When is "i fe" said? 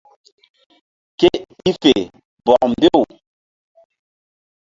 1.69-1.93